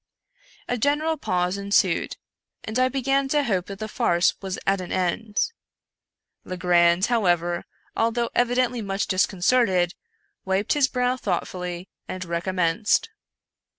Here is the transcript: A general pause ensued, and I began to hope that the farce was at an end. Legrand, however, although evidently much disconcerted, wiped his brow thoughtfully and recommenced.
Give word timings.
A 0.67 0.79
general 0.79 1.15
pause 1.15 1.59
ensued, 1.59 2.17
and 2.63 2.79
I 2.79 2.89
began 2.89 3.27
to 3.27 3.43
hope 3.43 3.67
that 3.67 3.77
the 3.77 3.87
farce 3.87 4.33
was 4.41 4.57
at 4.65 4.81
an 4.81 4.91
end. 4.91 5.51
Legrand, 6.43 7.05
however, 7.05 7.65
although 7.95 8.31
evidently 8.33 8.81
much 8.81 9.05
disconcerted, 9.05 9.93
wiped 10.43 10.73
his 10.73 10.87
brow 10.87 11.17
thoughtfully 11.17 11.87
and 12.07 12.25
recommenced. 12.25 13.11